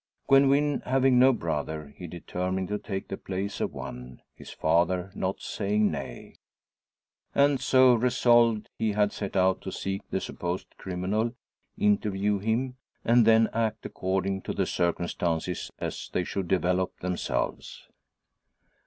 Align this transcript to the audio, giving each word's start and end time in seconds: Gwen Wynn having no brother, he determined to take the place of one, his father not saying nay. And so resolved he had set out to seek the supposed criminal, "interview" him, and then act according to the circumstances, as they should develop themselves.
Gwen 0.27 0.49
Wynn 0.49 0.81
having 0.87 1.19
no 1.19 1.31
brother, 1.31 1.93
he 1.95 2.07
determined 2.07 2.69
to 2.69 2.79
take 2.79 3.07
the 3.07 3.17
place 3.17 3.61
of 3.61 3.71
one, 3.71 4.23
his 4.33 4.49
father 4.49 5.11
not 5.13 5.41
saying 5.41 5.91
nay. 5.91 6.37
And 7.35 7.59
so 7.61 7.93
resolved 7.93 8.71
he 8.79 8.93
had 8.93 9.11
set 9.11 9.35
out 9.35 9.61
to 9.61 9.71
seek 9.71 10.01
the 10.09 10.19
supposed 10.19 10.75
criminal, 10.79 11.35
"interview" 11.77 12.39
him, 12.39 12.77
and 13.05 13.27
then 13.27 13.47
act 13.53 13.85
according 13.85 14.41
to 14.41 14.53
the 14.53 14.65
circumstances, 14.65 15.71
as 15.77 16.09
they 16.11 16.23
should 16.23 16.47
develop 16.47 16.99
themselves. 17.01 17.87